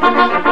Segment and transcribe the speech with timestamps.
[0.00, 0.51] Thank you.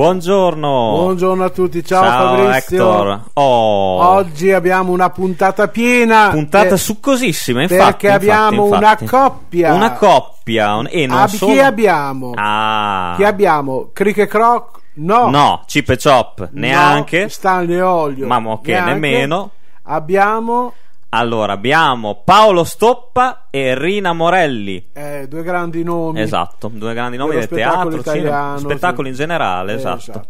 [0.00, 0.68] Buongiorno.
[0.90, 2.76] Buongiorno a tutti, ciao, Ciao, Fabrizio.
[2.84, 3.20] Hector.
[3.32, 4.06] Oh.
[4.08, 6.28] Oggi abbiamo una puntata piena.
[6.28, 7.82] Puntata per- succosissima, infatti.
[7.82, 9.72] Perché abbiamo infatti, una coppia.
[9.72, 10.74] Una coppia.
[10.74, 11.52] un- E non Ah, solo...
[11.54, 12.32] Chi abbiamo?
[12.34, 13.14] Ah.
[13.16, 13.88] Chi abbiamo?
[13.94, 14.80] Crick e Croc?
[14.96, 15.30] No.
[15.30, 16.48] No, Chip e Chop, No.
[16.52, 17.30] neanche.
[17.30, 18.26] Stanley Olio?
[18.26, 18.92] Ma che neanche.
[18.92, 19.50] nemmeno.
[19.84, 20.74] Abbiamo
[21.18, 24.90] Allora, abbiamo Paolo Stoppa e Rina Morelli.
[24.92, 26.20] eh, due grandi nomi.
[26.20, 29.08] Esatto, due grandi nomi del teatro, italiano, spettacolo sì.
[29.08, 30.26] in generale, Eh, esatto.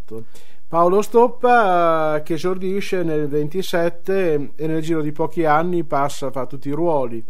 [0.69, 6.47] Paolo Stoppa eh, che esordisce nel 27 e nel giro di pochi anni passa, fa
[6.47, 7.25] tutti i ruoli,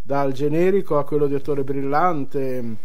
[0.00, 2.76] dal generico a quello di attore brillante.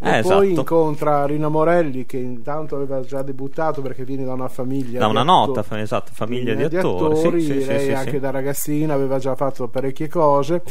[0.00, 0.60] E Eh, poi esatto.
[0.60, 5.10] incontra Rina Morelli che intanto aveva già debuttato perché viene da una famiglia Da di
[5.12, 7.40] una nota, fa- esatto, famiglia di di attori.
[7.40, 10.62] sì, sì, sì, lei sì, anche da ragazzina aveva già fatto parecchie cose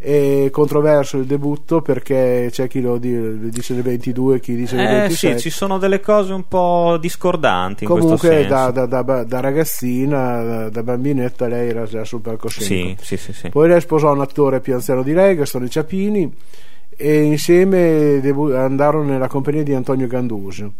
[0.00, 4.86] e controverso il debutto perché c'è chi lo di- dice nel 22 chi dice nel
[4.86, 8.86] Eh 27 sì, ci sono delle cose un po' discordanti in questo Comunque da, da-
[8.86, 13.02] da- da ragazzina, da, da bambinetta, lei era già sul palcoscenico.
[13.02, 13.48] Sì, sì, sì, sì.
[13.48, 16.32] Poi lei sposò un attore più anziano di lei, Gastone Ciapini,
[17.00, 18.20] e insieme
[18.54, 20.72] andarono nella compagnia di Antonio Ganduso,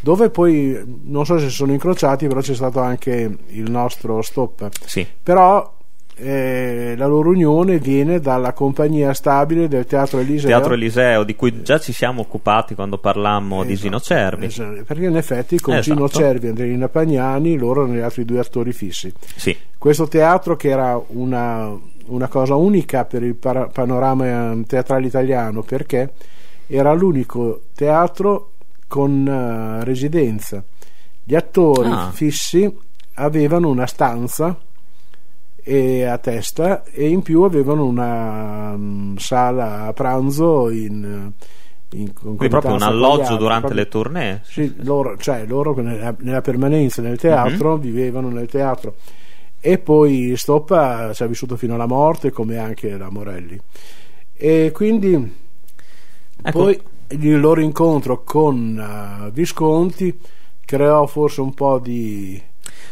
[0.00, 4.68] dove poi, non so se sono incrociati, però c'è stato anche il nostro stop.
[4.84, 5.06] Sì.
[5.22, 5.80] Però
[6.16, 10.48] eh, la loro unione viene dalla compagnia stabile del Teatro Eliseo.
[10.48, 14.44] Teatro Eliseo, di cui già ci siamo occupati quando parlammo di Esatto, Gino Cervi.
[14.44, 15.94] esatto, perché in effetti con Esatto.
[15.94, 19.10] Gino Cervi e Andrina Pagnani loro erano gli altri due attori fissi.
[19.36, 21.74] Sì, Questo teatro che era una,
[22.06, 26.12] una cosa unica per il panorama eh, teatrale italiano perché
[26.66, 28.52] era l'unico teatro
[28.88, 30.62] con eh, residenza.
[31.24, 32.10] Gli attori Ah.
[32.12, 32.70] fissi
[33.14, 34.58] avevano una stanza
[35.64, 41.30] e a testa e in più avevano una mm, sala a pranzo in,
[41.90, 44.40] in quindi proprio un alloggio durante proprio- le tournée.
[44.44, 47.80] sì, loro, cioè, loro nella, nella permanenza nel teatro Mhm.
[47.80, 48.94] vivevano nel teatro
[49.64, 53.56] e poi Stoppa ci ha vissuto fino alla morte come anche la Morelli.
[54.34, 55.34] E quindi
[56.42, 56.80] Ecco, poi
[57.10, 60.18] il loro incontro con eh, Visconti
[60.64, 62.42] creò forse un po' di,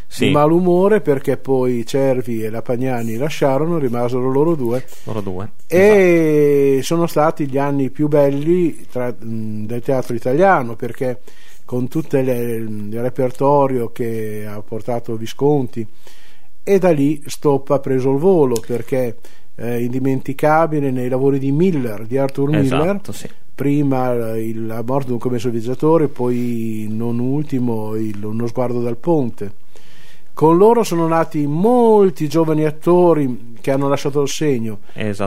[0.07, 4.87] sì, di malumore perché poi Cervi e la Pagnani lasciarono, rimasero loro due.
[5.05, 5.51] Loro due.
[5.67, 11.19] e sono stati gli anni più belli tra- mh, del teatro italiano perché
[11.65, 15.85] con tutto il repertorio che ha portato Visconti
[16.63, 19.17] e da lì Stoppa ha preso il volo perché
[19.55, 23.29] è indimenticabile nei lavori di Miller, di Arthur Miller Esatto, sì.
[23.55, 28.97] prima il, la morte di un commesso viaggiatore poi non ultimo il, uno sguardo dal
[28.97, 29.53] ponte
[30.33, 34.79] con loro sono nati molti giovani attori che hanno lasciato il segno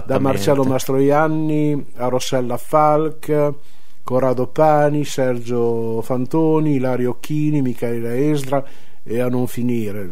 [0.08, 0.18] da.
[0.20, 3.54] Marcello Mastroianni a Rossella Falk,
[4.04, 8.66] Corrado Pani, Sergio Fantoni, Ilario Occhini, Michaela Esdra
[9.04, 10.10] e a non finire.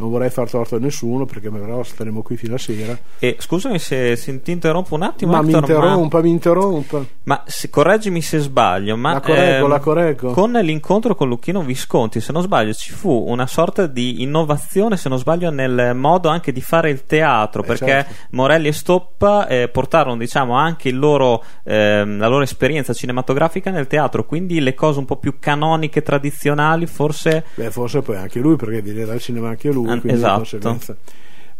[0.00, 2.98] Non vorrei far torto a nessuno perché però staremo qui fino a sera.
[3.18, 7.04] E scusami se, se ti interrompo un attimo, Ma mi Hector, interrompa, mi interrompa.
[7.24, 10.30] Ma se- correggimi se sbaglio, ma La correggo, ehm, la correggo.
[10.32, 15.10] con l'incontro con Lucchino Visconti, se non sbaglio, ci fu una sorta di innovazione, se
[15.10, 18.14] non sbaglio, nel modo anche di fare il teatro, Eh, perché certo.
[18.30, 23.86] Morelli e Stoppa eh, portarono, diciamo, anche il loro, ehm, la loro esperienza cinematografica nel
[23.86, 28.56] teatro, quindi le cose un po' più canoniche, tradizionali, forse Beh, forse poi anche lui
[28.56, 29.88] perché viene dal cinema anche lui.
[29.98, 30.78] Quindi di esatto.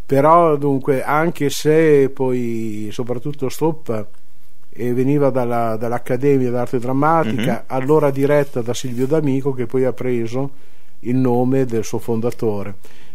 [0.07, 4.07] Però dunque, anche se poi soprattutto Stoppa
[4.73, 7.63] eh, veniva dalla- dall'Accademia d'Arte Drammatica, Mhm.
[7.67, 10.51] allora diretta da Silvio D'Amico, che poi ha preso
[11.01, 12.75] il nome del suo fondatore.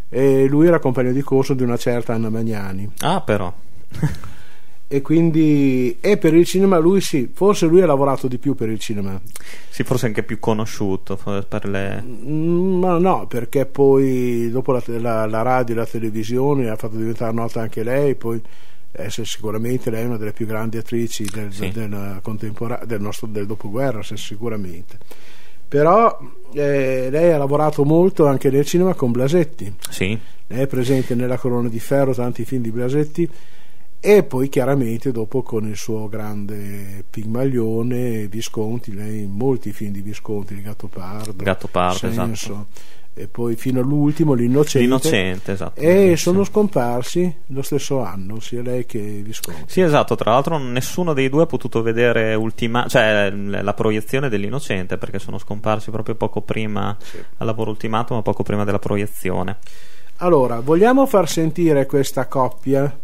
[0.09, 2.89] E lui era compagno di corso di una certa Anna Magnani.
[3.00, 3.51] Ah, però.
[4.95, 8.69] E quindi, e per il cinema lui sì, forse lui ha lavorato di più per
[8.69, 9.19] il cinema.
[9.69, 11.18] sì, forse anche più conosciuto
[11.50, 12.01] per le...
[12.01, 16.95] Mm, Ma no, perché poi dopo la, la- la radio e la televisione ha fatto
[16.95, 18.42] diventare nota anche lei, poi
[18.94, 21.69] eh, sicuramente lei è una delle più grandi attrici del, Sì.
[21.71, 24.98] del, contempora- del nostro del dopoguerra, sicuramente.
[25.68, 26.18] però
[26.53, 29.74] eh, lei ha lavorato molto anche nel cinema con Blasetti.
[29.89, 30.18] Sì.
[30.48, 33.30] Lei è presente nella Corona di Ferro, tanti film di Blasetti
[34.05, 40.01] e poi chiaramente dopo con il suo grande Pigmaglione, Visconti, lei in molti film di
[40.01, 42.65] Visconti, Il Gattopardo, Gattopardo Senso, esatto.
[43.15, 45.81] e poi fino all'ultimo L'Innocente, L'Innocente esatto.
[45.81, 46.21] e Sì.
[46.21, 49.63] sono scomparsi lo stesso anno, sia lei che Visconti.
[49.65, 54.99] Sì, esatto, tra l'altro nessuno dei due ha potuto vedere ultima, cioè, la proiezione dell'Innocente
[54.99, 56.95] perché sono scomparsi proprio poco prima
[57.37, 59.57] al lavoro ultimato, ma poco prima della proiezione.
[60.17, 62.99] Allora, vogliamo far sentire questa coppia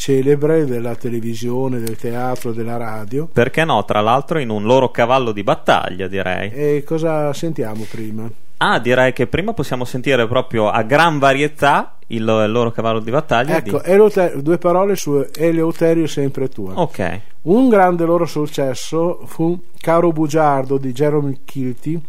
[0.00, 3.28] celebre della televisione, del teatro, della radio?
[3.30, 6.50] Perché no, tra l'altro in un loro cavallo di battaglia, direi.
[6.52, 8.26] E cosa sentiamo prima?
[8.56, 13.10] Ah, direi che prima possiamo sentire proprio a gran varietà il, il loro cavallo di
[13.10, 13.58] battaglia.
[13.58, 13.90] Ecco, di...
[13.90, 16.80] Eleuter- due parole su Eleuterio sempre tua.
[16.80, 22.00] Ok, Un grande loro successo fu Caro Bugiardo di Jerome Kilty,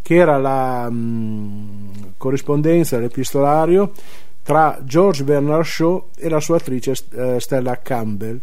[0.00, 3.90] che era la mh, corrispondenza, l'epistolario
[4.42, 8.40] tra George Bernard Shaw e la sua attrice eh, Stella Campbell.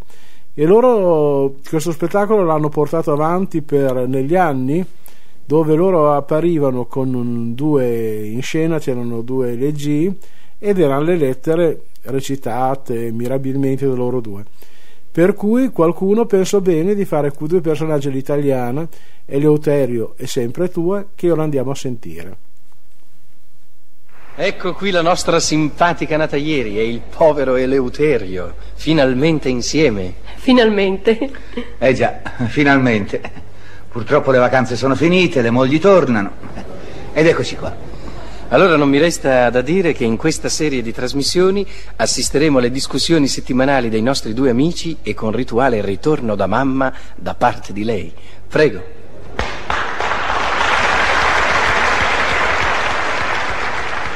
[0.53, 4.85] E loro questo spettacolo l'hanno portato avanti per negli anni
[5.45, 10.17] dove loro apparivano con un- due in scena, c'erano due leggii
[10.59, 14.43] ed erano le lettere recitate mirabilmente da loro due.
[15.11, 18.87] Per cui qualcuno pensò bene di fare due personaggi all'italiana,
[19.25, 22.37] Eleuterio e sempre tua, che ora andiamo a sentire.
[24.41, 30.13] Ecco qui la nostra simpatica nata ieri e il povero Eleuterio, finalmente insieme.
[30.37, 31.29] Finalmente.
[31.77, 33.19] Eh già, finalmente.
[33.89, 36.31] Purtroppo le vacanze sono finite, le mogli tornano.
[37.11, 37.75] Ed eccoci qua.
[38.47, 43.27] Allora non mi resta da dire che in questa serie di trasmissioni assisteremo alle discussioni
[43.27, 48.13] settimanali dei nostri due amici e con rituale ritorno da mamma da parte di lei.
[48.47, 49.08] Prego.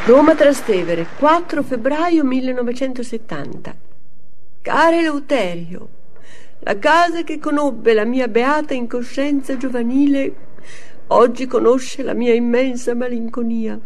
[0.06, 3.74] Roma Trastevere, 4 febbraio 1970.
[4.62, 5.88] Caro Eleuterio,
[6.60, 10.36] la casa che conobbe la mia beata incoscienza giovanile
[11.08, 13.80] oggi conosce la mia immensa malinconia.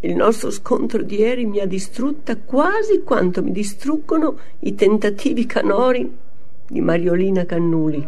[0.00, 6.18] Il nostro scontro di ieri mi ha distrutta quasi quanto mi distruggono i tentativi canori
[6.68, 8.06] di Mariolina Cannuli.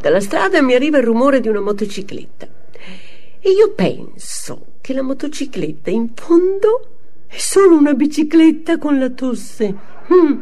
[0.00, 2.48] Dalla strada mi arriva il rumore di una motocicletta
[3.38, 6.88] e io penso che la motocicletta in fondo
[7.26, 9.74] è solo una bicicletta con la tosse.
[10.12, 10.40] Mm.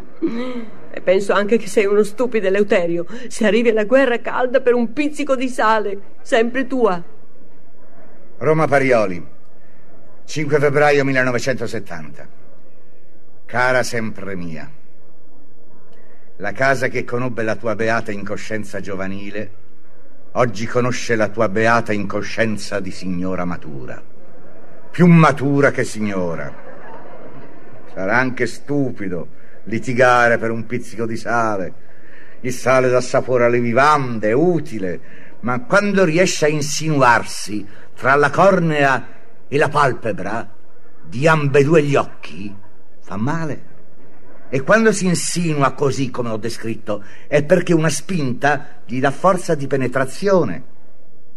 [0.90, 4.92] E penso anche che sei uno stupido Eleuterio se arrivi alla guerra calda per un
[4.92, 7.02] pizzico di sale, sempre tua.
[8.38, 9.26] Roma Parioli,
[10.24, 12.36] 5 febbraio 1970.
[13.44, 14.70] Cara sempre mia,
[16.36, 19.50] la casa che conobbe la tua beata incoscienza giovanile,
[20.32, 24.16] oggi conosce la tua beata incoscienza di signora matura.
[24.90, 26.52] Più matura che signora.
[27.92, 29.28] Sarà anche stupido
[29.64, 31.86] litigare per un pizzico di sale.
[32.40, 35.00] Il sale dà sapore alle vivande, è utile,
[35.40, 39.06] ma quando riesce a insinuarsi tra la cornea
[39.48, 40.54] e la palpebra
[41.02, 42.54] di ambedue gli occhi,
[43.00, 43.76] fa male.
[44.50, 49.54] E quando si insinua così come ho descritto, è perché una spinta gli dà forza
[49.54, 50.76] di penetrazione.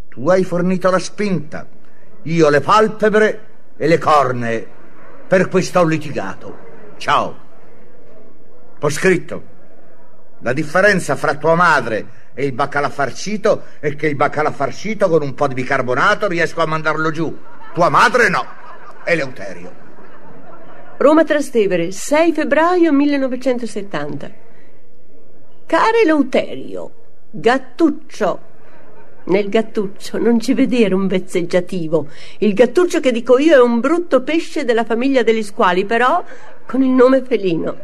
[0.10, 1.68] Tu hai fornito la spinta,
[2.24, 3.46] io le palpebre
[3.78, 4.68] e le cornee.
[5.28, 6.58] Per questo ho litigato.
[6.98, 7.38] Ciao.
[8.80, 9.44] Ho scritto.
[10.40, 15.22] La differenza fra tua madre e il baccalà farcito è che il baccalà farcito con
[15.22, 17.36] un po' di bicarbonato riesco a mandarlo giù.
[17.74, 18.46] Tua madre no.
[19.04, 19.80] Eleuterio.
[20.98, 24.32] Roma Trastevere, 6 febbraio 1970.
[25.66, 26.92] Caro Eleuterio,
[27.32, 28.50] Gattuccio.
[29.32, 32.08] Nel gattuccio non ci vedere un vezzeggiativo.
[32.40, 36.22] Il gattuccio che dico io è un brutto pesce della famiglia degli squali, però
[36.66, 37.78] con il nome felino.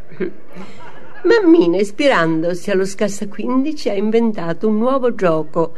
[1.22, 5.72] Mammina, ispirandosi allo scassa 15, ha inventato un nuovo gioco.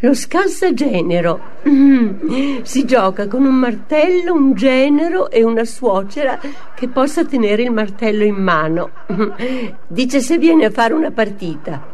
[0.00, 1.40] Lo scassa genero.
[2.62, 6.38] Si gioca con un martello, un genero e una suocera
[6.74, 8.90] che possa tenere il martello in mano.
[9.88, 11.93] Dice se viene a fare una partita.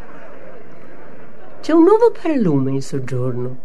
[1.61, 3.59] C'è un nuovo paralume in soggiorno.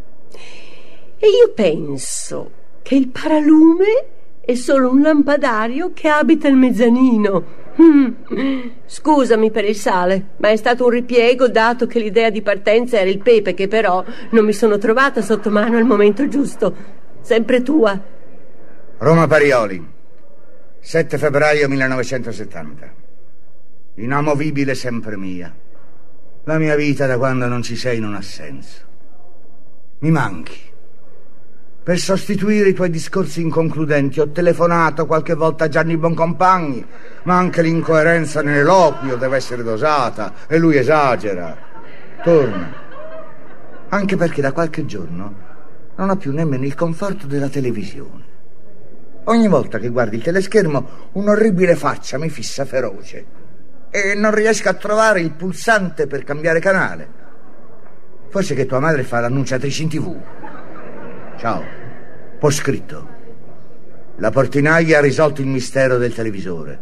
[1.18, 4.06] E io penso che il paralume
[4.42, 7.64] è solo un lampadario che abita il mezzanino.
[7.82, 8.12] Mm.
[8.86, 13.10] Scusami per il sale, ma è stato un ripiego dato che l'idea di partenza era
[13.10, 16.76] il pepe che però non mi sono trovata sotto mano al momento giusto.
[17.22, 17.98] Sempre tua.
[18.98, 19.84] Roma Parioli,
[20.80, 22.94] 7 febbraio 1970.
[23.96, 25.64] Inamovibile sempre mia.
[26.48, 28.82] La mia vita da quando non ci sei non ha senso.
[30.00, 30.60] Mi manchi.
[31.84, 36.86] Per sostituire i tuoi discorsi inconcludenti ho telefonato qualche volta a Gianni Boncompagni,
[37.24, 41.58] ma anche l'incoerenza nell'eloquio deve essere dosata e lui esagera.
[42.24, 42.74] Torna.
[43.90, 45.36] Anche perché da qualche giorno
[45.96, 48.24] non ho più nemmeno il conforto della televisione.
[49.24, 53.45] Ogni volta che guardi il teleschermo un'orribile faccia mi fissa feroce
[53.96, 57.08] e non riesco a trovare il pulsante per cambiare canale.
[58.28, 60.22] Forse che tua madre fa l'annunciatrice in tv.
[61.38, 61.64] Ciao.
[62.38, 63.08] Ho scritto.
[64.18, 66.80] La portinaia ha risolto il mistero del televisore.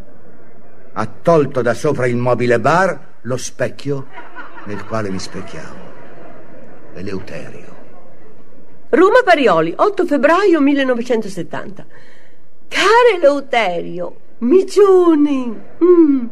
[0.94, 4.08] Ha tolto da sopra il mobile bar lo specchio
[4.66, 5.92] nel quale mi specchiavo.
[6.96, 7.76] Eleuterio.
[8.90, 11.86] Roma Parioli, 8 febbraio 1970.
[12.68, 16.26] Caro Eleuterio, micioni, mm,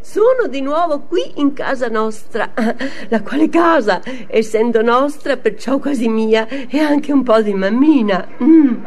[0.00, 2.52] sono di nuovo qui in casa nostra,
[3.08, 8.26] la quale casa, essendo nostra, perciò quasi mia, e anche un po' di mammina.
[8.42, 8.84] Mm.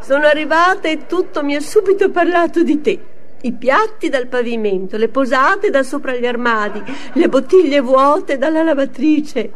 [0.00, 3.04] Sono arrivata e tutto mi ha subito parlato di te.
[3.44, 6.82] I piatti dal pavimento, le posate da sopra gli armadi,
[7.14, 9.52] le bottiglie vuote dalla lavatrice.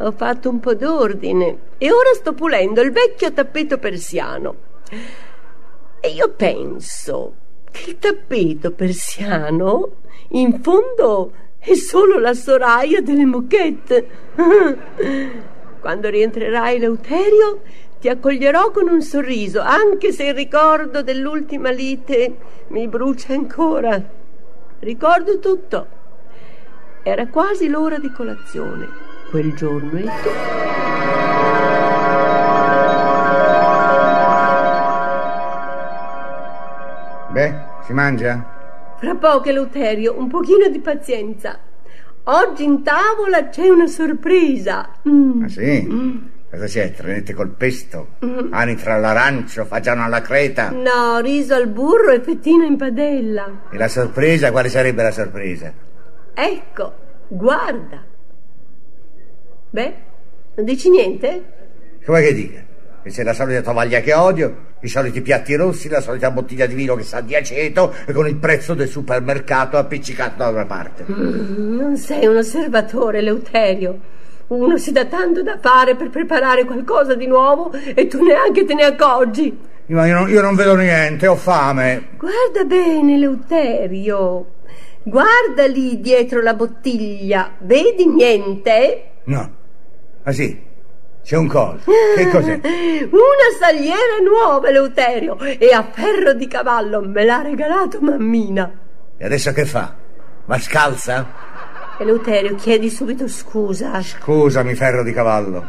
[0.00, 4.54] Ho fatto un po' d'ordine e ora sto pulendo il vecchio tappeto persiano.
[6.00, 7.34] E io penso
[7.86, 9.90] il tappeto persiano
[10.30, 14.08] in fondo è solo la soraia delle moquette.
[15.80, 17.62] Quando rientrerai, Leuterio,
[18.00, 22.36] ti accoglierò con un sorriso, anche se il ricordo dell'ultima lite
[22.68, 24.00] mi brucia ancora.
[24.80, 25.86] Ricordo tutto.
[27.02, 30.30] Era quasi l'ora di colazione quel giorno e tu.
[37.30, 38.96] Beh, si mangia?
[38.98, 41.58] Fra poco, Eleuterio, un pochino di pazienza.
[42.24, 44.90] Oggi in tavola c'è una sorpresa.
[45.08, 45.42] Mm.
[45.42, 46.26] Ah sì?
[46.50, 46.92] Cosa c'è?
[46.92, 48.08] Trenette col pesto?
[48.50, 50.70] Anitra all'arancio, fagiano alla creta?
[50.70, 53.62] No, riso al burro e fettino in padella.
[53.70, 54.50] E la sorpresa?
[54.50, 55.72] Quale sarebbe la sorpresa?
[56.34, 56.94] Ecco,
[57.28, 58.04] guarda.
[59.70, 59.94] Beh,
[60.56, 61.44] non dici niente?
[62.04, 62.60] Come che dica?
[63.02, 66.74] Che c'è la solita tovaglia che odio, i soliti piatti rossi, la solita bottiglia di
[66.74, 71.04] vino che sa di aceto e con il prezzo del supermercato appiccicato da una parte.
[71.10, 73.98] Mm, non sei un osservatore, Leuterio.
[74.48, 78.74] Uno si dà tanto da fare per preparare qualcosa di nuovo e tu neanche te
[78.74, 79.58] ne accorgi.
[79.86, 82.08] Ma io non, io non vedo niente, ho fame.
[82.16, 84.46] Guarda bene, Leuterio.
[85.02, 87.52] Guarda lì dietro la bottiglia.
[87.58, 89.10] Vedi niente?
[89.24, 89.56] No.
[90.22, 90.58] Ah sì,
[91.22, 91.80] c'è un coso.
[92.16, 92.60] Che cos'è?
[92.62, 98.70] Una saliera nuova, Leuterio, e a ferro di cavallo me l'ha regalato mammina.
[99.16, 99.94] E adesso che fa?
[100.46, 101.26] Va scalza?
[101.98, 104.00] Eleuterio, chiedi subito scusa.
[104.00, 105.66] Scusami, ferro di cavallo.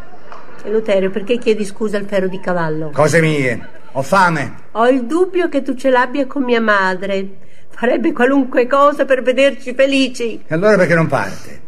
[0.64, 2.92] Eleuterio, perché chiedi scusa al ferro di cavallo?
[2.94, 3.78] Cose mie.
[3.94, 4.56] Ho fame.
[4.74, 7.28] Ho il dubbio che tu ce l'abbia con mia madre.
[7.70, 10.44] Farebbe qualunque cosa per vederci felici.
[10.46, 11.62] E allora perché non parte?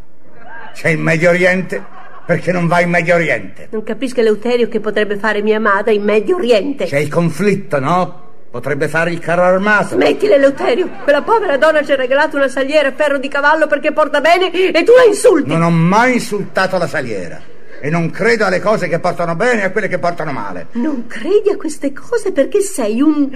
[0.73, 1.83] C'è il Medio Oriente?
[2.25, 3.67] Perché non va in Medio Oriente?
[3.71, 6.85] Non capisco, Eleuterio, che potrebbe fare mia madre in Medio Oriente.
[6.85, 8.19] C'è il conflitto, no?
[8.51, 9.95] Potrebbe fare il carro armato.
[9.95, 10.89] Smettila, Eleuterio.
[11.03, 14.51] Quella povera donna ci ha regalato una saliera a ferro di cavallo perché porta bene
[14.51, 15.47] e tu la insulti.
[15.47, 17.41] Non ho mai insultato la saliera.
[17.79, 20.67] E non credo alle cose che portano bene e a quelle che portano male.
[20.73, 23.29] Non credi a queste cose perché sei un...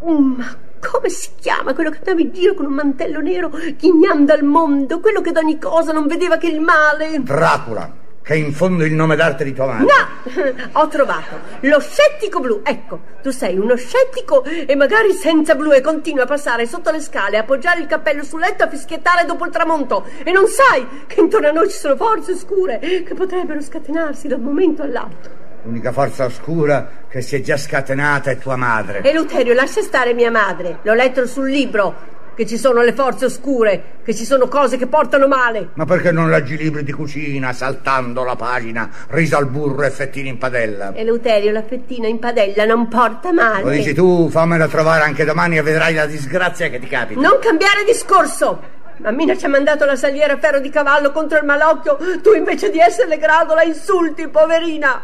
[0.00, 0.34] un...
[0.36, 4.44] ma come si chiama quello che andava in giro con un mantello nero ghignando al
[4.44, 5.00] mondo?
[5.00, 7.20] Quello che d'ogni cosa non vedeva che il male.
[7.20, 7.92] Dracula,
[8.28, 9.86] che è in fondo il nome d'arte di tua madre.
[9.86, 12.60] No, ho trovato lo scettico blu.
[12.62, 17.00] Ecco, tu sei uno scettico e magari senza blu e continui a passare sotto le
[17.00, 20.04] scale, a appoggiare il cappello sul letto a fischiettare dopo il tramonto.
[20.22, 24.36] E non sai che intorno a noi ci sono forze oscure che potrebbero scatenarsi da
[24.36, 25.32] un momento all'altro.
[25.62, 29.00] L'unica forza oscura che si è già scatenata è tua madre.
[29.02, 30.80] Eleuterio, lascia stare mia madre.
[30.82, 34.86] L'ho letto sul libro che ci sono le forze oscure, che ci sono cose che
[34.86, 35.70] portano male.
[35.74, 40.28] Ma perché non leggi libri di cucina saltando la pagina, riso al burro e fettini
[40.28, 40.94] in padella?
[40.94, 43.64] Eleuterio, la fettina in padella non porta male.
[43.64, 47.20] Lo dici tu, fammela trovare anche domani e vedrai la disgrazia che ti capita.
[47.20, 48.76] Non cambiare discorso!
[48.98, 52.70] Mammina ci ha mandato la saliera a ferro di cavallo contro il malocchio, tu invece
[52.70, 55.02] di esserle grado la insulti, poverina!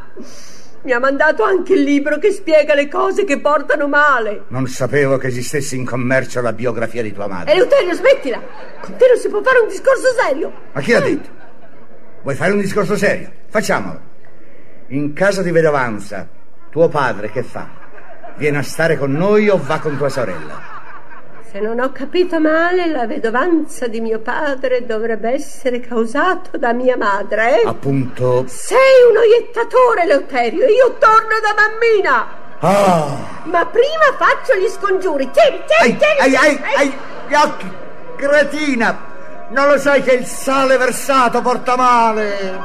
[0.85, 4.45] Mi ha mandato anche il libro che spiega le cose che portano male.
[4.49, 7.53] Non sapevo che esistesse in commercio la biografia di tua madre.
[7.53, 8.39] Eleuterio, smettila!
[8.83, 10.53] Con te non si può fare un discorso serio!
[10.73, 11.29] Ma chi l'ha detto?
[12.23, 13.33] Vuoi fare un discorso serio?
[13.49, 14.01] Facciamolo.
[14.89, 16.29] In casa di vedovanza,
[16.71, 17.67] tuo padre che fa?
[18.37, 20.74] Viene a stare con noi o va con tua sorella?
[21.55, 26.97] Se non ho capito male, la vedovanza di mio padre dovrebbe essere causato da mia
[26.97, 27.63] madre.
[27.63, 27.69] Eh?
[27.69, 28.45] Appunto.
[28.49, 28.77] Sei
[29.09, 30.67] un oiettatore, Leuterio.
[30.67, 32.27] Io torno da mammina.
[32.59, 33.41] Ah!
[33.45, 35.31] Ma prima faccio gli scongiuri.
[35.31, 36.37] Tieni, tieni, Ai, tieni.
[36.37, 36.95] ai, ai, ai,
[37.29, 37.73] gli occhi!
[38.17, 38.99] Cretina!
[39.51, 42.59] Non lo sai che il sale versato porta male?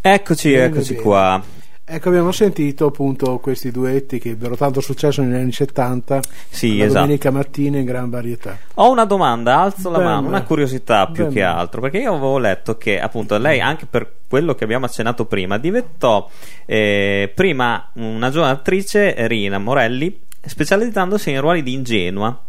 [0.00, 1.60] Eccoci, eccoci qua.
[1.94, 6.22] Ecco, abbiamo sentito appunto questi duetti che ebbero tanto successo negli anni 70.
[6.48, 7.00] Sì, la esatto.
[7.00, 8.56] domenica mattina in gran varietà.
[8.76, 12.12] Ho una domanda, alzo la Beh, mano, una curiosità più Beh, che altro, perché io
[12.12, 16.30] avevo letto che appunto lei, anche per quello che abbiamo accennato prima, diventò
[16.64, 22.42] eh, prima una giovane attrice, Rina Morelli, specializzandosi in ruoli di ingenua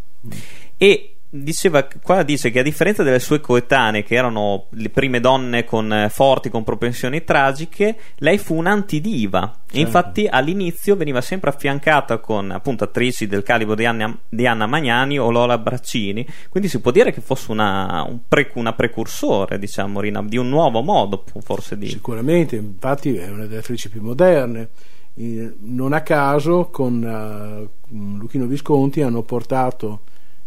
[0.78, 5.64] e diceva, qua dice che a differenza delle sue coetanee che erano le prime donne
[5.64, 9.80] con, eh, forti con propensioni tragiche lei fu un'antidiva Certo.
[9.80, 15.18] infatti all'inizio veniva sempre affiancata con appunto attrici del calibro di Anna, di Anna Magnani
[15.18, 20.00] o Lola Braccini quindi si può dire che fosse una, un pre- una precursore diciamo
[20.00, 24.70] Rina, di un nuovo modo forse di Sicuramente, infatti è una delle attrici più moderne.
[25.16, 30.02] In- Non a caso con eh, Luchino Visconti hanno portato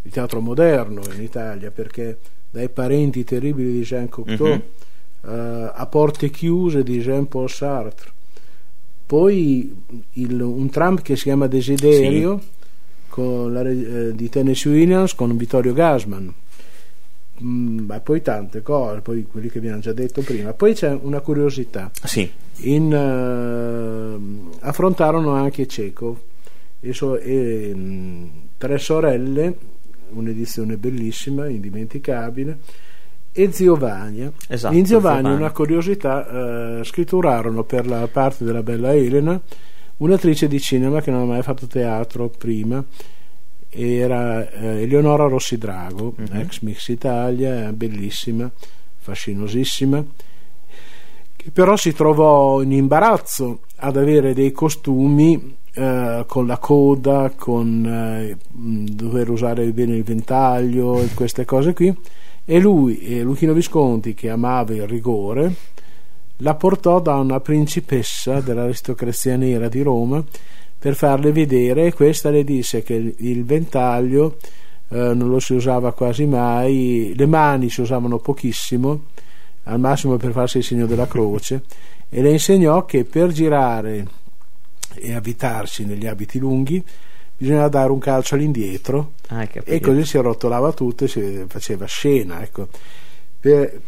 [0.07, 2.17] il teatro moderno in Italia perché
[2.51, 4.63] dai parenti terribili di Jean Cocteau Mhm.
[5.29, 8.11] eh, a porte chiuse di Jean-Paul Sartre.
[9.05, 12.41] Poi il- un Trump che si chiama Desiderio
[13.09, 16.33] con la eh, di Tennessee Williams con Vittorio Gasman.
[17.43, 20.53] Mm, ma poi tante cose, poi quelli che abbiamo già detto prima.
[20.55, 21.91] Poi c'è una curiosità.
[22.05, 26.17] sì In, ehm, affrontarono anche Chekhov
[26.81, 28.25] e, so- e, mm,
[28.59, 29.55] Tre sorelle,
[30.11, 32.59] un'edizione bellissima, indimenticabile,
[33.33, 34.33] e Zio Vania.
[34.49, 35.37] Esatto, In Zio Zio Vania, Vania.
[35.39, 39.41] una curiosità, eh, scritturarono per la parte della bella Elena
[39.99, 42.85] un'attrice di cinema che non ha mai fatto teatro prima
[43.71, 46.37] era eh, Eleonora Rossi Drago, Mhm.
[46.41, 48.51] ex Mix Italia, bellissima,
[48.99, 50.05] fascinosissima,
[51.37, 57.85] che però si trovò in imbarazzo ad avere dei costumi eh, con la coda, con
[57.85, 61.95] eh, mh, dover usare bene il ventaglio e queste cose qui.
[62.47, 65.53] E lui, e Luchino Visconti, che amava il rigore,
[66.39, 70.25] la portò da una principessa dell'aristocrazia nera di Roma
[70.79, 74.39] per farle vedere e questa le disse che il, il ventaglio
[74.89, 79.01] eh, non lo si usava quasi mai, le mani si usavano pochissimo,
[79.65, 81.65] al massimo per farsi il segno della croce,
[82.09, 84.25] e le insegnò che per girare
[84.99, 86.83] e avvitarsi negli abiti lunghi
[87.37, 92.43] bisognava dare un calcio all'indietro Ah, e così si rotolava tutto e si faceva scena.
[92.43, 92.69] Ecco.
[93.41, 93.81] Per-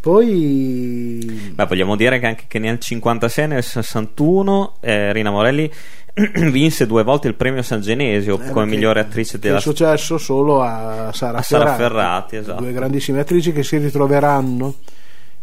[0.00, 5.70] Poi Beh, vogliamo dire che anche che nel 56 e nel 61 eh, Rina Morelli
[6.50, 9.60] vinse due volte il premio San Genesio Eh, come che- migliore attrice che è della
[9.60, 12.62] successo solo a Sara, A Sara Ferrati, Ferrati, esatto.
[12.62, 14.74] due grandissime attrici che si ritroveranno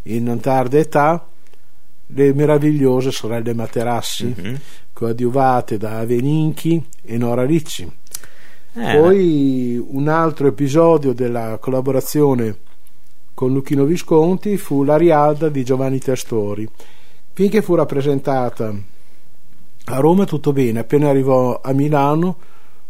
[0.04, 1.28] in tarda età
[2.08, 4.60] le meravigliose sorelle Materassi Mhm.
[4.93, 7.89] coadiuvate da Aveninchi e Nora Ricci.
[8.74, 12.58] Eh, poi un altro episodio della collaborazione
[13.34, 16.67] con Luchino Visconti fu l'Arialda di Giovanni Testori.
[17.34, 18.74] Finché fu rappresentata
[19.86, 20.80] a Roma tutto bene.
[20.80, 22.38] Appena arrivò a Milano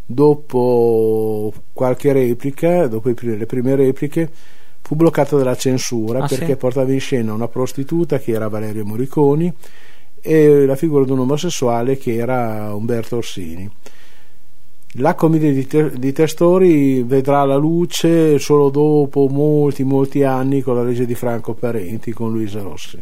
[0.05, 4.29] dopo qualche replica dopo le prime repliche
[4.87, 6.55] fu bloccata dalla censura Ah, perché sì?
[6.55, 9.53] portava in scena una prostituta che era Valerio Moriconi
[10.21, 13.69] e la figura di un omosessuale che era Umberto Orsini
[14.99, 20.75] la commedia di, Te- di Testori vedrà la luce solo dopo molti molti anni con
[20.75, 22.97] la legge di Franco Parenti con Luisa Rossi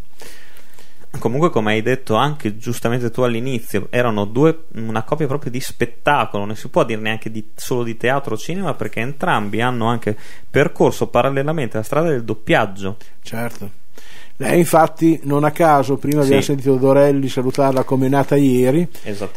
[1.20, 6.46] Comunque, come hai detto anche giustamente tu all'inizio, erano due, una coppia proprio di spettacolo,
[6.46, 10.16] non si può dire neanche di- solo di teatro o cinema, perché entrambi hanno anche
[10.50, 12.98] percorso parallelamente la strada del doppiaggio.
[13.22, 13.84] certo
[14.38, 16.26] lei infatti non a caso prima Sì.
[16.26, 18.86] abbiamo sentito Dorelli salutarla come nata ieri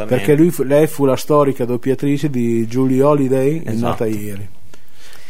[0.08, 3.86] perché lui lei fu la storica doppiatrice di Julie Holiday Esatto.
[3.86, 4.48] nata ieri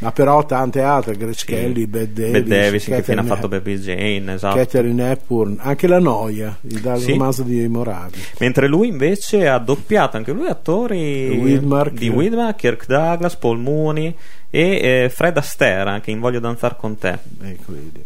[0.01, 1.47] ma però tante altre Grace Sì.
[1.47, 4.57] Kelly, Bette Davis, Bette Davis, che fine ha fatto Baby Jane, esatto.
[4.57, 7.13] Catherine Hepburn anche la noia dal Sì.
[7.13, 11.93] romanzo di Moravi Mentre lui invece ha doppiato anche lui attori Widmark.
[11.95, 14.15] di Widmark, Kirk Douglas, Paul Mooney
[14.51, 14.61] e
[15.05, 17.19] eh, Fred Astaire, anche in Voglio danzar con te.
[17.43, 18.05] Ecco, vedi.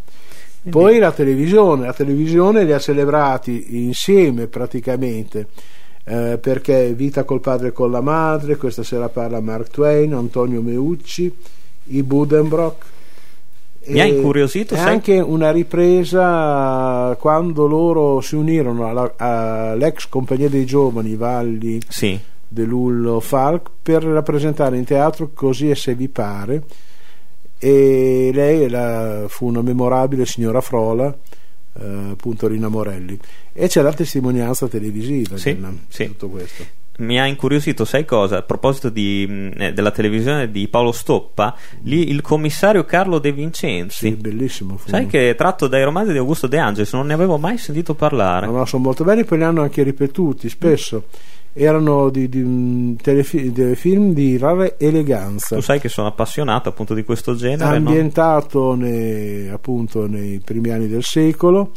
[0.70, 5.48] Poi la televisione, la televisione li ha celebrati insieme praticamente,
[6.04, 10.62] eh, perché Vita col padre e con la madre, questa sera parla Mark Twain, Antonio
[10.62, 11.34] Meucci,
[11.86, 12.84] i Budenbrock,
[13.84, 14.92] Mi ha E- incuriosito, È sai?
[14.92, 22.16] anche una ripresa quando loro si unirono alla- all'ex compagnia dei giovani Valli Sì,
[22.46, 26.62] De Lullo Falk per rappresentare in teatro Così e se vi pare.
[27.58, 31.12] E lei la- fu una memorabile signora Frola
[31.80, 33.18] eh, appunto Rina Morelli.
[33.52, 36.02] E c'è la testimonianza televisiva Sì, del- sì.
[36.04, 36.64] di tutto questo
[36.98, 38.38] mi ha incuriosito, sai cosa?
[38.38, 43.32] A proposito di, mh, eh, della televisione di Paolo Stoppa, lì il commissario Carlo De
[43.32, 44.08] Vincenzi.
[44.08, 44.88] sì, bellissimo fu.
[44.88, 47.94] Sai che è tratto dai romanzi di Augusto De Angelis, non ne avevo mai sentito
[47.94, 48.46] parlare.
[48.46, 51.04] No, no, sono molto belli poi li hanno anche ripetuti spesso
[51.54, 56.94] erano di, di telefi- dei film di rara eleganza Tu sai che sono appassionato appunto
[56.94, 57.88] di questo genere, no?
[57.88, 61.72] ambientato nei, appunto nei primi anni del secolo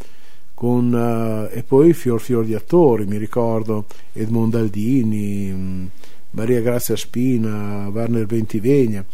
[0.56, 5.90] con, eh, e poi fior fior di attori mi ricordo Edmond Aldini mh,
[6.32, 9.06] Maria Grazia Spina Warner Ventivegna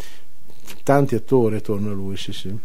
[0.83, 2.55] tanti attori attorno a lui sì sì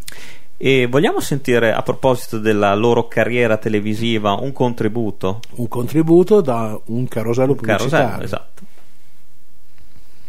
[0.58, 5.40] E vogliamo sentire a proposito della loro carriera televisiva un contributo?
[5.56, 8.62] un contributo da un carosello Un carosello, pubblicitario esatto.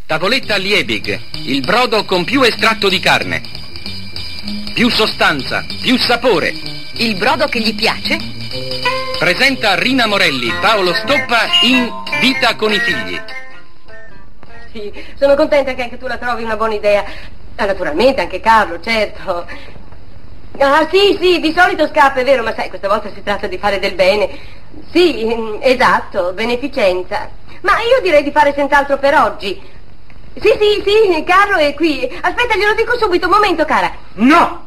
[0.05, 3.41] Tavoletta Liebig, il brodo con più estratto di carne.
[4.73, 6.53] Più sostanza, più sapore.
[6.93, 8.17] Il brodo che gli piace?
[9.19, 13.19] Presenta Rina Morelli, Paolo Stoppa in Vita con i figli.
[14.71, 17.03] Sì, sono contenta che anche tu la trovi una buona idea.
[17.55, 19.45] Ah, naturalmente, anche Carlo, certo.
[20.59, 23.57] Ah, sì, sì, di solito scappa, è vero, ma sai, questa volta si tratta di
[23.57, 24.29] fare del bene.
[24.91, 27.29] Sì, mm, esatto, beneficenza.
[27.61, 29.59] Ma io direi di fare senz'altro per oggi.
[30.35, 32.03] Sì, sì, sì, Carlo è qui.
[32.21, 33.91] Aspetta, glielo dico subito, un momento, cara.
[34.13, 34.65] No!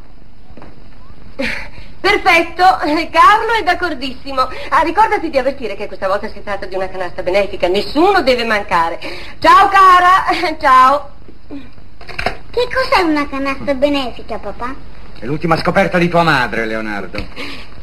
[2.01, 2.63] Perfetto,
[3.11, 4.41] Carlo è d'accordissimo.
[4.69, 8.43] Ah, ricordati di avvertire che questa volta si tratta di una canasta benefica, nessuno deve
[8.43, 8.99] mancare.
[9.39, 11.11] Ciao cara, ciao.
[11.47, 14.73] Che cos'è una canasta benefica, papà?
[15.19, 17.23] È l'ultima scoperta di tua madre, Leonardo.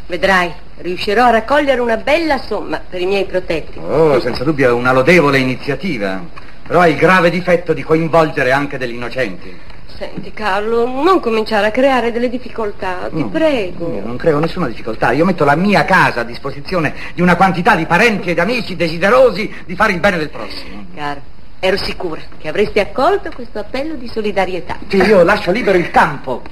[0.07, 3.78] Vedrai, riuscirò a raccogliere una bella somma per i miei protetti.
[3.78, 6.20] Oh, senza dubbio è una lodevole iniziativa.
[6.66, 9.57] Però hai il grave difetto di coinvolgere anche degli innocenti.
[9.98, 13.92] Senti Carlo, non cominciare a creare delle difficoltà, ti No, prego.
[13.94, 15.11] Io non creo nessuna difficoltà.
[15.11, 19.52] Io metto la mia casa a disposizione di una quantità di parenti ed amici desiderosi
[19.66, 20.84] di fare il bene del prossimo.
[20.94, 21.20] Caro,
[21.58, 24.78] ero sicura che avresti accolto questo appello di solidarietà.
[24.87, 26.42] Sì, io lascio libero il campo,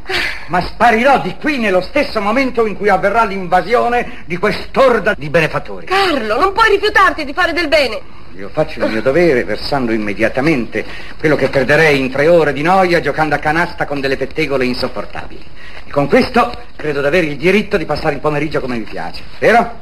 [0.48, 5.87] ma sparirò di qui nello stesso momento in cui avverrà l'invasione di quest'orda di benefattori.
[5.87, 8.24] Carlo, non puoi rifiutarti di fare del bene.
[8.37, 10.85] Io faccio il mio dovere versando immediatamente
[11.18, 15.42] quello che perderei in tre ore di noia giocando a canasta con delle pettegole insopportabili.
[15.87, 19.22] E con questo credo di avere il diritto di passare il pomeriggio come mi piace,
[19.38, 19.81] vero?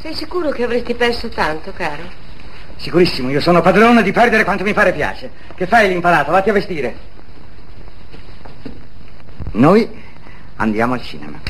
[0.00, 2.02] Sei sicuro che avresti perso tanto, caro?
[2.76, 5.28] Sicurissimo, io sono padrone di perdere quanto mi pare piace.
[5.56, 6.30] Che fai l'impalato?
[6.30, 6.94] Vatti a vestire.
[9.52, 9.90] Noi
[10.56, 11.40] andiamo al cinema.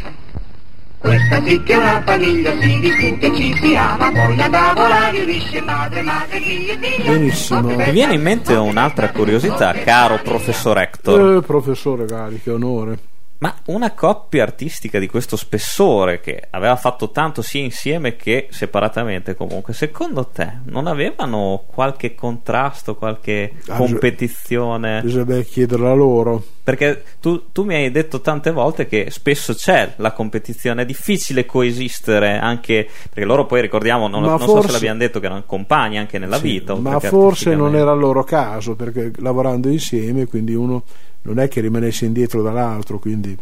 [1.00, 5.62] Questa sì che è una famiglia, si discute, ci si ama, poi a tavola riunisce
[5.62, 7.06] padre, madre, figli e figli.
[7.08, 11.36] benissimo Mi viene in mente un'altra curiosità, caro professor Hector.
[11.36, 12.98] Eh, professore Gali che onore
[13.38, 19.34] Ma una coppia artistica di questo spessore che aveva fatto tanto sia insieme che separatamente
[19.34, 25.00] comunque, secondo te non avevano qualche contrasto, qualche Ah, competizione?
[25.00, 29.94] bisognerebbe chiederla a loro Perché tu, tu mi hai detto tante volte che spesso c'è
[29.96, 34.72] la competizione, è difficile coesistere anche perché loro poi ricordiamo, non, non so se forse-
[34.72, 36.76] l'abbiamo detto, che erano compagni anche nella Sì, vita.
[36.76, 40.84] ma forse non era il loro caso perché lavorando insieme quindi uno
[41.22, 43.36] non è che rimanesse indietro dall'altro quindi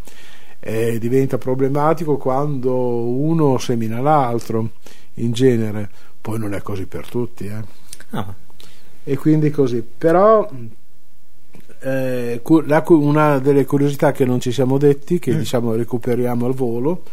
[0.59, 4.69] eh, diventa problematico quando uno semina l'altro
[5.15, 5.87] in genere
[6.19, 7.63] poi non è così per tutti eh.
[8.09, 8.33] Ah,
[9.03, 10.49] e quindi così però
[11.81, 12.41] eh,
[12.87, 17.03] una delle curiosità che non ci siamo detti che diciamo recuperiamo al volo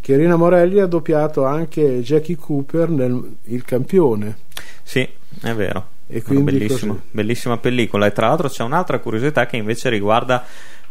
[0.00, 4.48] che Rina Morelli ha doppiato anche Jackie Cooper nel Il Campione
[4.90, 5.08] sì,
[5.42, 5.86] è vero.
[6.08, 7.06] E quindi Bellissimo, così.
[7.12, 8.06] bellissima pellicola.
[8.06, 10.44] E tra l'altro c'è un'altra curiosità che invece riguarda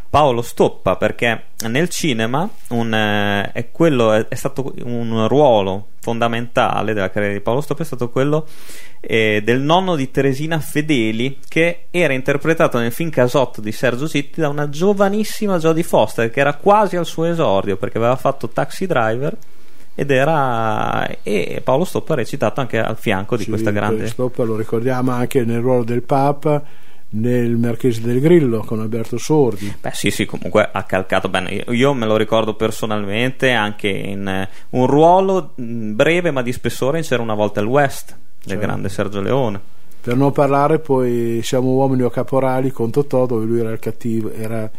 [0.10, 6.94] Paolo Stoppa, perché nel cinema un, eh, è, quello, è, è stato un ruolo fondamentale
[6.94, 8.48] della carriera di Paolo Stoppa, è stato quello
[9.02, 14.42] eh, del nonno di Teresina Fedeli, che era interpretato nel film Casotto di Sergio Citti
[14.42, 18.88] da una giovanissima Jodie Foster, che era quasi al suo esordio, perché aveva fatto Taxi
[18.88, 19.38] Driver.
[19.94, 24.44] Ed era e Paolo Stoppa ha recitato anche al fianco di Sì, questa grande Stoppa
[24.44, 26.64] lo ricordiamo anche nel ruolo del Papa
[27.12, 31.64] nel Marchese del Grillo con Alberto Sordi Beh, sì, sì, comunque ha calcato bene.
[31.70, 37.00] Io, me lo ricordo personalmente anche in eh, un ruolo mh, breve ma di spessore
[37.00, 38.66] in C'era una volta il West del Certo.
[38.66, 39.60] grande Sergio Leone.
[40.02, 44.32] per non parlare poi Siamo uomini o caporali con Totò dove lui era il cattivo
[44.32, 44.70] era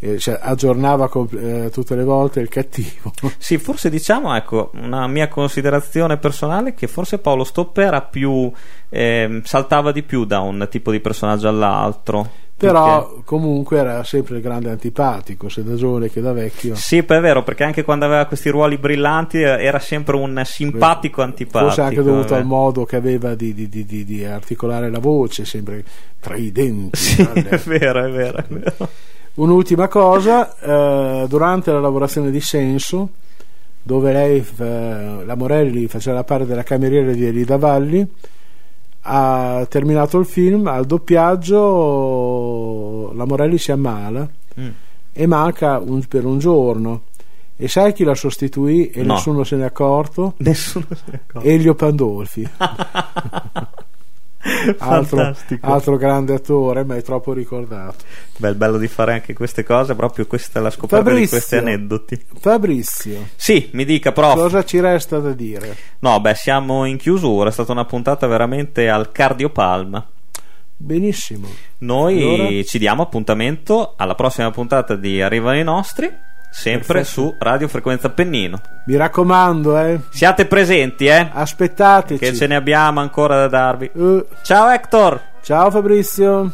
[0.00, 3.12] eh, cioè, aggiornava comp- eh, tutte le volte il cattivo.
[3.38, 8.50] Sì, forse diciamo, ecco, una mia considerazione personale che forse Paolo Stoppa era più
[8.88, 12.46] ehm, saltava di più da un tipo di personaggio all'altro.
[12.58, 16.74] Però Perché- comunque era sempre il grande antipatico, sia da giovane che da vecchio.
[16.74, 21.22] Sì, è vero, perché anche quando aveva questi ruoli brillanti eh, era sempre un simpatico
[21.22, 21.66] antipatico.
[21.66, 22.40] Forse anche dovuto vabbè.
[22.40, 25.84] al modo che aveva di, di- di- di- articolare la voce, sempre
[26.18, 26.98] tra i denti.
[26.98, 28.88] Sì, è vero, è vero, è vero.
[29.38, 33.10] Un'ultima cosa, eh, durante la lavorazione di Senso,
[33.80, 38.04] dove lei, eh, la Morelli, faceva la parte della cameriera di Elida Valli,
[39.02, 41.62] ha terminato il film, al doppiaggio
[43.14, 44.28] la Morelli si ammala
[44.60, 44.68] Mm.
[45.12, 47.02] e manca un- per un giorno.
[47.56, 49.14] E sai chi la sostituì e No.
[49.14, 50.34] nessuno se ne è accorto?
[50.38, 51.48] Nessuno se ne accorge.
[51.48, 52.48] Elio Pandolfi.
[54.78, 58.04] altro, altro grande attore, ma è troppo ricordato.
[58.36, 61.56] Beh, il bello di fare anche queste cose, proprio questa è la scoperta di questi
[61.56, 61.58] Fabrizio.
[61.58, 62.24] aneddoti.
[62.40, 64.34] Fabrizio, Sì, mi dica, prof.
[64.34, 65.76] cosa ci resta da dire?
[66.00, 70.06] No, beh, siamo in chiusura, è stata una puntata veramente al cardiopalma.
[70.80, 71.48] Benissimo.
[71.78, 72.62] Noi Allora?
[72.62, 76.08] ci diamo appuntamento alla prossima puntata di Arrivano i nostri,
[76.50, 77.20] sempre Perfetto.
[77.20, 78.60] su Radio Frequenza Pennino.
[78.86, 80.00] Mi raccomando, eh.
[80.10, 81.28] Siate presenti, eh.
[81.32, 82.18] Aspettateci.
[82.18, 83.90] Che ce ne abbiamo ancora da darvi.
[83.94, 84.26] Uh.
[84.42, 85.20] Ciao Hector.
[85.42, 86.52] Ciao Fabrizio.